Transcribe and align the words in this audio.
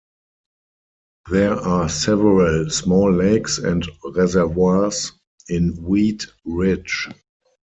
There 1.29 1.53
are 1.53 1.87
several 1.87 2.71
small 2.71 3.11
lakes 3.13 3.59
and 3.59 3.87
reservoirs 4.15 5.11
in 5.47 5.79
Wheat 5.83 6.25
Ridge. 6.43 7.07